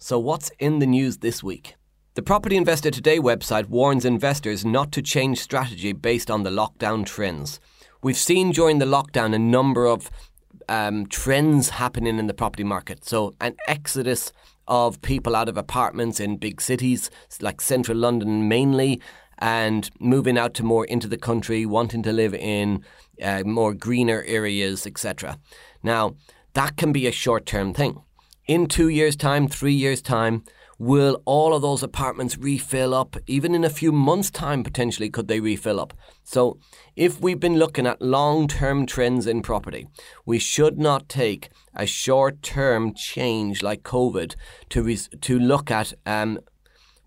[0.00, 1.74] So, what's in the news this week?
[2.14, 7.04] The Property Investor Today website warns investors not to change strategy based on the lockdown
[7.04, 7.58] trends.
[8.00, 10.08] We've seen during the lockdown a number of
[10.68, 13.04] um, trends happening in the property market.
[13.04, 14.32] So, an exodus
[14.68, 19.00] of people out of apartments in big cities like central London mainly,
[19.38, 22.84] and moving out to more into the country, wanting to live in
[23.20, 25.40] uh, more greener areas, etc.
[25.82, 26.14] Now,
[26.54, 28.00] that can be a short term thing
[28.48, 30.42] in two years' time, three years' time,
[30.78, 33.16] will all of those apartments refill up?
[33.26, 35.92] Even in a few months' time, potentially, could they refill up?
[36.24, 36.58] So,
[36.96, 39.86] if we've been looking at long term trends in property,
[40.24, 44.34] we should not take a short term change like COVID
[44.70, 46.40] to, res- to look at um,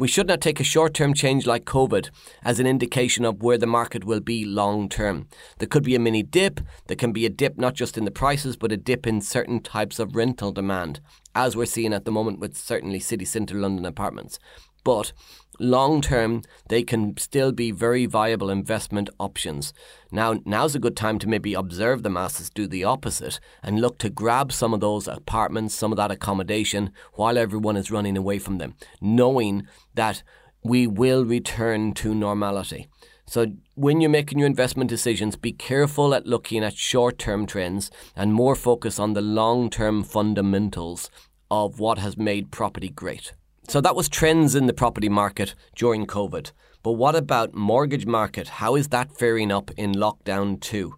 [0.00, 2.08] we should not take a short term change like COVID
[2.42, 5.28] as an indication of where the market will be long term.
[5.58, 8.10] There could be a mini dip, there can be a dip not just in the
[8.10, 11.00] prices, but a dip in certain types of rental demand,
[11.34, 14.38] as we're seeing at the moment with certainly city centre London apartments.
[14.84, 15.12] But
[15.60, 19.72] long term, they can still be very viable investment options.
[20.10, 23.98] Now, now's a good time to maybe observe the masses do the opposite and look
[23.98, 28.38] to grab some of those apartments, some of that accommodation while everyone is running away
[28.38, 30.22] from them, knowing that
[30.62, 32.88] we will return to normality.
[33.26, 37.90] So, when you're making your investment decisions, be careful at looking at short term trends
[38.16, 41.10] and more focus on the long term fundamentals
[41.50, 43.32] of what has made property great.
[43.70, 46.50] So that was trends in the property market during COVID.
[46.82, 48.48] But what about mortgage market?
[48.48, 50.92] How is that faring up in lockdown 2?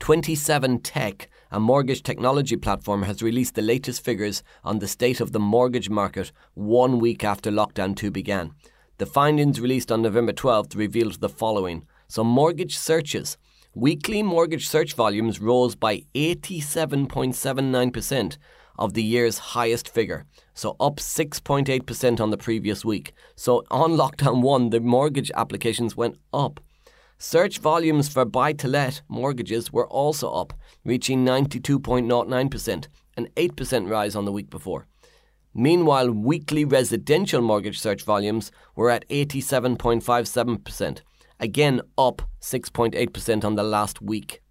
[0.00, 5.38] Twenty7tec, a mortgage technology platform, has released the latest figures on the state of the
[5.38, 8.50] mortgage market one week after lockdown 2 began.
[8.98, 11.86] The findings released on November 12th revealed the following.
[12.08, 13.38] So mortgage searches
[13.74, 18.36] Weekly mortgage search volumes rose by 87.79%
[18.78, 20.24] of the year's highest figure,
[20.54, 23.12] so up 6.8% on the previous week.
[23.36, 26.60] So on lockdown 1, the mortgage applications went up.
[27.18, 30.52] Search volumes for buy to let mortgages were also up,
[30.84, 34.88] reaching 92.09%, an 8% rise on the week before.
[35.54, 41.02] Meanwhile, weekly residential mortgage search volumes were at 87.57%,
[41.38, 44.41] again up 6.8% on the last week.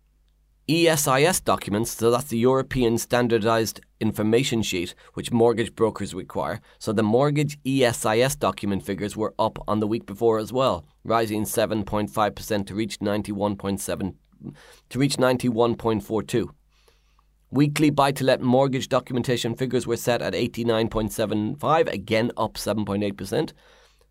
[0.71, 6.61] ESIS documents, so that's the European Standardised Information Sheet, which mortgage brokers require.
[6.79, 11.43] So the mortgage ESIS document figures were up on the week before as well, rising
[11.43, 14.15] 7.5% to reach 91.7
[14.89, 16.47] to reach 91.42.
[17.51, 23.51] Weekly buy to let mortgage documentation figures were set at 89.75, again up 7.8%.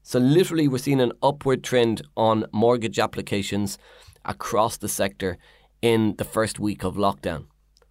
[0.02, 3.78] So, literally, we're seeing an upward trend on mortgage applications
[4.26, 5.38] across the sector
[5.82, 7.46] in the first week of lockdown.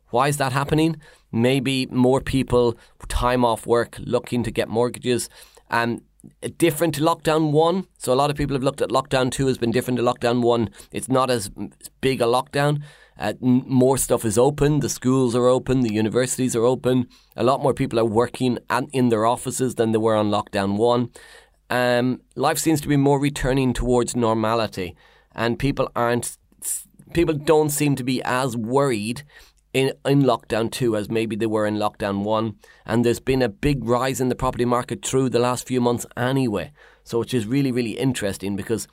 [0.10, 0.98] Why is that happening?
[1.32, 2.78] Maybe more people
[3.08, 5.30] time off work looking to get mortgages.
[5.70, 6.02] Um,
[6.58, 7.86] different to lockdown one.
[7.98, 10.42] So a lot of people have looked at lockdown two has been different to lockdown
[10.42, 10.70] one.
[10.92, 11.50] It's not as
[12.02, 12.82] big a lockdown.
[13.18, 14.80] Uh, more stuff is open.
[14.80, 15.82] The schools are open.
[15.82, 17.08] The universities are open.
[17.36, 20.78] A lot more people are working and in their offices than they were on lockdown
[20.78, 21.10] one.
[21.70, 24.96] Um, life seems to be more returning towards normality,
[25.36, 26.38] and people aren't
[27.14, 29.24] people don't seem to be as worried
[29.74, 32.56] in, in lockdown two as maybe they were in lockdown one.
[32.86, 36.06] And there's been a big rise in the property market through the last few months
[36.18, 36.72] anyway.
[37.03, 38.88] So, which is really, really interesting because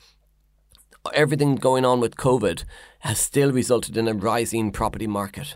[1.13, 2.63] everything going on with COVID
[2.99, 5.55] has still resulted in a rising property market.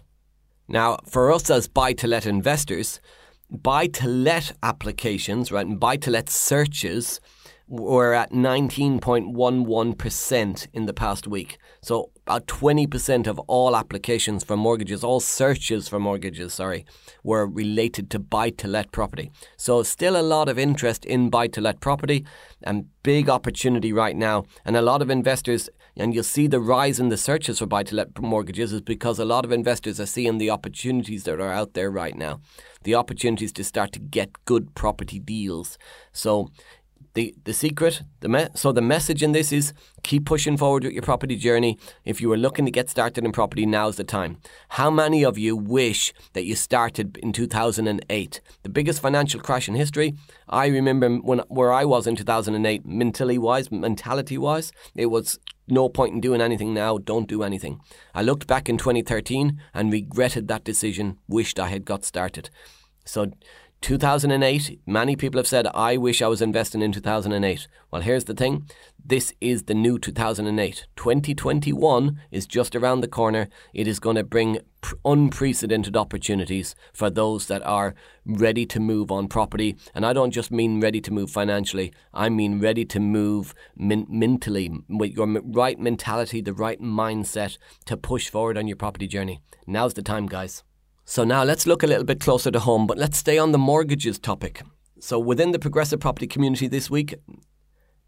[0.67, 2.99] Now, for us as buy to let investors,
[3.49, 7.19] buy to let applications, right, and buy to let searches
[7.67, 11.57] were at 19.11% in the past week.
[11.81, 16.85] So about 20% of all applications for mortgages, all searches for mortgages, sorry,
[17.25, 19.29] were related to buy to let property.
[19.57, 22.25] So still a lot of interest in buy to let property
[22.63, 24.45] and big opportunity right now.
[24.63, 27.83] And a lot of investors, and you'll see the rise in the searches for buy
[27.83, 31.51] to let mortgages is because a lot of investors are seeing the opportunities that are
[31.51, 32.39] out there right now.
[32.83, 35.77] The opportunities to start to get good property deals.
[36.13, 36.49] So
[37.13, 40.93] the the secret, the me- so the message in this is keep pushing forward with
[40.93, 41.77] your property journey.
[42.05, 44.37] If you are looking to get started in property, now's the time.
[44.69, 49.75] How many of you wish that you started in 2008, the biggest financial crash in
[49.75, 50.13] history?
[50.49, 55.89] I remember when where I was in 2008, mentally wise, mentality wise, it was no
[55.89, 57.79] point in doing anything now, don't do anything.
[58.13, 62.49] I looked back in 2013 and regretted that decision, wished I had got started.
[63.05, 63.31] So
[63.81, 67.67] 2008, many people have said, I wish I was investing in 2008.
[67.89, 68.69] Well, here's the thing
[69.03, 70.85] this is the new 2008.
[70.95, 73.49] 2021 is just around the corner.
[73.73, 74.59] It is going to bring
[75.03, 79.75] unprecedented opportunities for those that are ready to move on property.
[79.95, 84.07] And I don't just mean ready to move financially, I mean ready to move min-
[84.07, 89.41] mentally, with your right mentality, the right mindset to push forward on your property journey.
[89.65, 90.63] Now's the time, guys.
[91.11, 93.57] So now let's look a little bit closer to home, but let's stay on the
[93.57, 94.61] mortgages topic.
[95.01, 97.15] So within the progressive property community this week,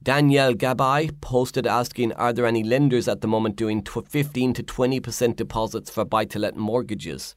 [0.01, 5.35] Danielle Gabai posted asking, Are there any lenders at the moment doing 15 to 20%
[5.35, 7.35] deposits for buy to let mortgages?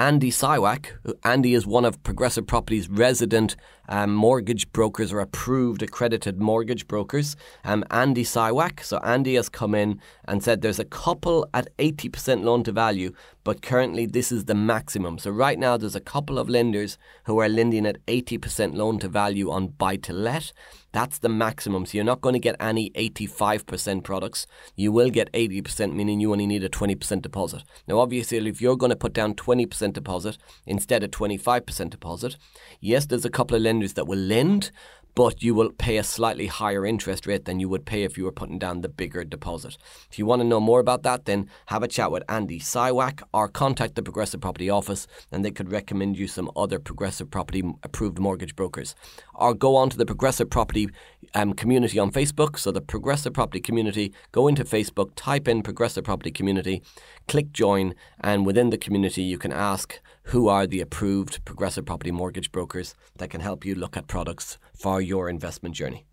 [0.00, 0.92] Andy Sywak.
[1.24, 3.54] Andy is one of Progressive Property's resident
[3.86, 7.36] um, mortgage brokers or approved accredited mortgage brokers.
[7.64, 8.82] Um, Andy Sywak.
[8.82, 13.12] So Andy has come in and said there's a couple at 80% loan to value,
[13.44, 15.18] but currently this is the maximum.
[15.18, 19.08] So right now there's a couple of lenders who are lending at 80% loan to
[19.08, 20.52] value on buy to let.
[20.92, 21.86] That's the maximum.
[21.86, 24.46] So you're not going to get any 85% products.
[24.74, 27.62] You will get 80%, meaning you only need a 20% deposit.
[27.86, 30.36] Now, obviously, if you're going to put down 20% deposit
[30.66, 32.36] instead of 25% deposit,
[32.80, 34.72] yes, there's a couple of lenders that will lend,
[35.14, 38.24] but you will pay a slightly higher interest rate than you would pay if you
[38.24, 39.76] were putting down the bigger deposit.
[40.10, 43.22] If you want to know more about that, then have a chat with Andy Siwak
[43.32, 47.62] or contact the Progressive Property Office and they could recommend you some other Progressive Property
[47.82, 48.94] approved mortgage brokers.
[49.34, 50.88] Or go on to the Progressive Property
[51.34, 52.58] um, community on Facebook.
[52.58, 56.82] So, the Progressive Property community, go into Facebook, type in Progressive Property Community,
[57.28, 62.10] click join, and within the community, you can ask who are the approved Progressive Property
[62.10, 66.06] mortgage brokers that can help you look at products for your investment journey.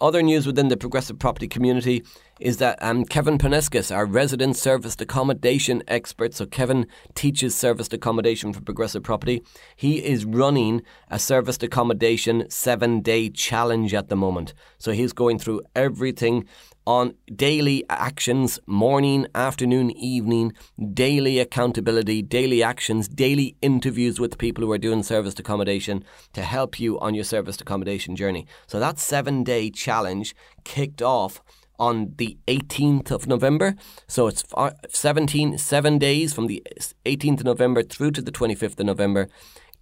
[0.00, 2.04] Other news within the progressive property community
[2.38, 6.86] is that um, Kevin Paneskis, our resident serviced accommodation expert, so Kevin
[7.16, 9.42] teaches serviced accommodation for progressive property.
[9.74, 14.54] He is running a serviced accommodation seven day challenge at the moment.
[14.78, 16.46] So he's going through everything
[16.88, 20.54] on daily actions, morning, afternoon, evening,
[20.94, 26.02] daily accountability, daily actions, daily interviews with people who are doing serviced accommodation
[26.32, 28.46] to help you on your serviced accommodation journey.
[28.66, 31.42] So that seven day challenge kicked off
[31.78, 33.74] on the 18th of November.
[34.06, 34.42] So it's
[34.88, 36.66] 17, seven days from the
[37.04, 39.28] 18th of November through to the 25th of November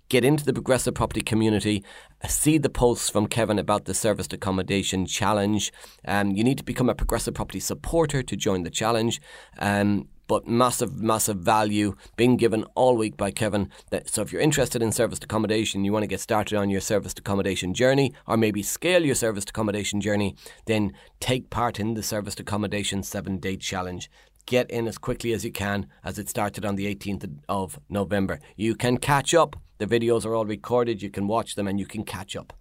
[0.08, 1.84] get into the progressive property community,
[2.28, 5.72] see the posts from Kevin about the serviced accommodation challenge.
[6.06, 9.20] Um, you need to become a progressive property supporter to join the challenge.
[9.58, 13.70] Um, but massive, massive value being given all week by Kevin.
[14.06, 17.20] So if you're interested in serviced accommodation, you want to get started on your serviced
[17.20, 22.40] accommodation journey, or maybe scale your serviced accommodation journey, then take part in the serviced
[22.40, 24.10] accommodation seven day challenge
[24.46, 28.38] get in as quickly as you can as it started on the 18th of November.
[28.54, 31.86] You can catch up the videos are all recorded, you can watch them and you
[31.86, 32.52] can catch up.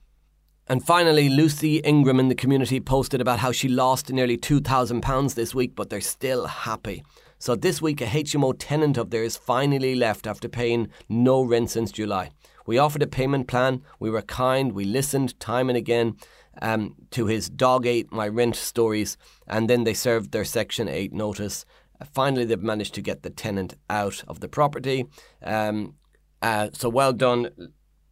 [0.67, 5.53] And finally, Lucy Ingram in the community posted about how she lost nearly £2,000 this
[5.53, 7.03] week, but they're still happy.
[7.37, 11.91] So this week, a HMO tenant of theirs finally left after paying no rent since
[11.91, 12.31] July.
[12.65, 16.15] We offered a payment plan, we were kind, we listened time and again
[16.61, 19.17] um, to his dog ate my rent stories,
[19.47, 21.65] and then they served their Section 8 notice.
[22.11, 25.05] Finally, they've managed to get the tenant out of the property.
[25.43, 25.95] Um,
[26.41, 27.49] uh, so well done.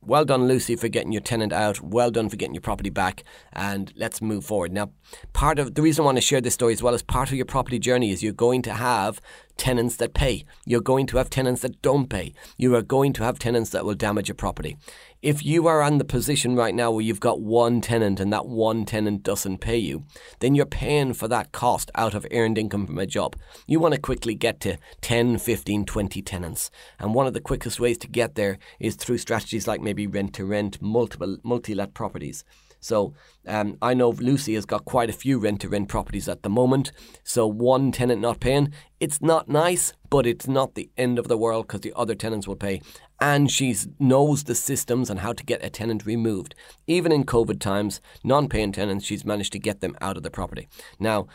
[0.06, 1.80] Well done, Lucy, for getting your tenant out.
[1.80, 3.24] Well done for getting your property back.
[3.54, 4.74] And let's move forward.
[4.74, 4.92] Now,
[5.32, 7.36] part of the reason I want to share this story as well as part of
[7.36, 9.22] your property journey is you're going to have
[9.58, 10.46] tenants that pay.
[10.66, 12.34] You're going to have tenants that don't pay.
[12.58, 14.78] You are going to have tenants that will damage your property.
[15.22, 18.46] If you are in the position right now where you've got one tenant and that
[18.46, 20.04] one tenant doesn't pay you,
[20.40, 23.38] then you're paying for that cost out of earned income from a job.
[23.66, 26.72] You want to quickly get to 10, 15, 20 tenants.
[27.00, 30.34] And one of the quickest ways to get there is through strategies like maybe rent
[30.36, 32.44] to rent, multiple multi let properties.
[32.84, 33.14] So
[33.48, 36.50] um, I know Lucy has got quite a few rent to rent properties at the
[36.50, 36.92] moment.
[37.24, 41.38] So one tenant not paying, it's not nice, but it's not the end of the
[41.38, 42.82] world because the other tenants will pay.
[43.20, 46.56] And she knows the systems and how to get a tenant removed.
[46.88, 50.32] Even in COVID times, non paying tenants, she's managed to get them out of the
[50.32, 50.68] property.
[51.00, 51.28] Now,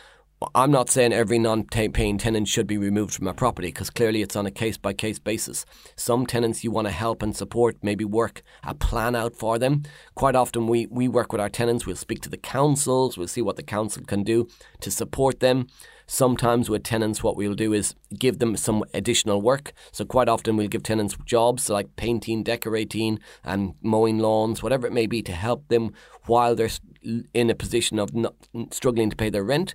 [0.54, 4.22] I'm not saying every non paying tenant should be removed from a property because clearly
[4.22, 5.64] it's on a case by case basis.
[5.96, 9.82] Some tenants you want to help and support, maybe work a plan out for them.
[10.14, 13.42] Quite often we, we work with our tenants, we'll speak to the councils, we'll see
[13.42, 14.46] what the council can do
[14.80, 15.66] to support them.
[16.10, 19.72] Sometimes with tenants, what we'll do is give them some additional work.
[19.92, 24.92] So quite often we'll give tenants jobs like painting, decorating, and mowing lawns, whatever it
[24.92, 25.92] may be, to help them
[26.24, 26.70] while they're
[27.34, 28.10] in a position of
[28.72, 29.74] struggling to pay their rent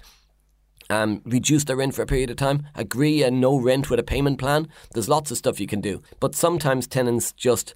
[0.90, 4.04] um, reduce their rent for a period of time, agree a no rent with a
[4.04, 4.68] payment plan.
[4.94, 6.02] There's lots of stuff you can do.
[6.20, 7.74] But sometimes tenants just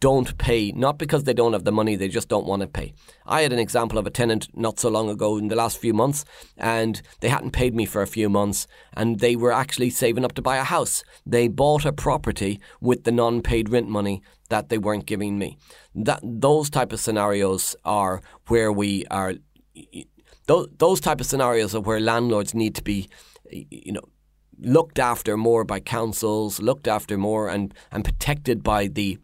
[0.00, 2.92] don't pay, not because they don't have the money, they just don't want to pay.
[3.26, 5.92] I had an example of a tenant not so long ago in the last few
[5.92, 6.24] months,
[6.56, 10.34] and they hadn't paid me for a few months, and they were actually saving up
[10.34, 11.02] to buy a house.
[11.26, 15.58] They bought a property with the non paid rent money that they weren't giving me.
[15.94, 19.34] That Those type of scenarios are where we are
[20.46, 23.08] those those type of scenarios are where landlords need to be,
[23.50, 24.08] you know,
[24.60, 29.18] looked after more by councils, looked after more and, and protected by the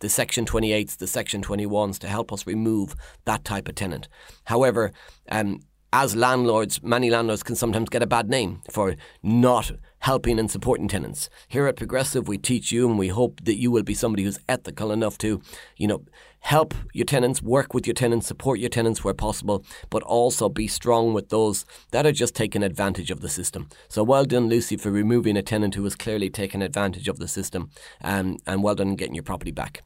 [0.00, 4.08] the Section 28s, the Section 21s to help us remove that type of tenant.
[4.44, 4.92] However,
[5.30, 5.60] um,
[5.92, 10.88] as landlords, many landlords can sometimes get a bad name for not helping and supporting
[10.88, 11.28] tenants.
[11.48, 14.38] Here at Progressive, we teach you and we hope that you will be somebody who's
[14.48, 15.42] ethical enough to,
[15.76, 16.02] you know,
[16.42, 20.68] help your tenants, work with your tenants, support your tenants where possible, but also be
[20.68, 23.68] strong with those that are just taking advantage of the system.
[23.88, 27.28] So well done, Lucy, for removing a tenant who was clearly taking advantage of the
[27.28, 27.70] system,
[28.02, 29.82] um, and well done in getting your property back.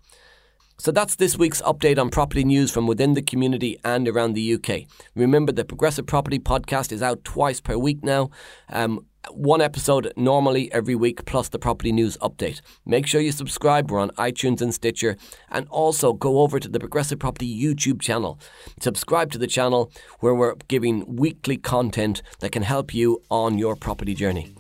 [0.78, 4.54] So that's this week's update on property news from within the community and around the
[4.54, 4.82] UK.
[5.14, 8.30] Remember, the Progressive Property podcast is out twice per week now.
[8.68, 12.60] Um, one episode normally every week, plus the property news update.
[12.84, 13.90] Make sure you subscribe.
[13.90, 15.16] We're on iTunes and Stitcher.
[15.50, 18.38] And also go over to the Progressive Property YouTube channel.
[18.80, 19.90] Subscribe to the channel
[20.20, 24.54] where we're giving weekly content that can help you on your property journey.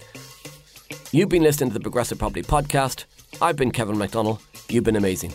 [1.12, 3.04] You've been listening to the Progressive Property Podcast.
[3.40, 4.40] I've been Kevin McDonald.
[4.68, 5.32] You've been amazing.